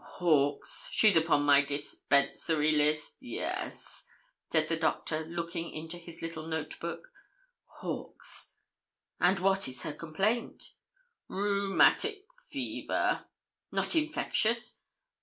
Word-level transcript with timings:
'Hawkes. 0.03 0.89
She's 0.91 1.15
upon 1.15 1.43
my 1.43 1.63
dispensary 1.63 2.71
list. 2.71 3.17
Yes,' 3.21 4.03
said 4.51 4.67
the 4.67 4.75
doctor, 4.75 5.25
looking 5.25 5.69
into 5.69 5.97
his 5.99 6.23
little 6.23 6.47
note 6.47 6.79
book 6.79 7.11
'Hawkes.' 7.81 8.55
'And 9.19 9.37
what 9.37 9.67
is 9.67 9.83
her 9.83 9.93
complaint?' 9.93 10.73
'Rheumatic 11.29 12.25
fever.' 12.49 13.25
'Not 13.71 13.95
infectious?' 13.95 14.79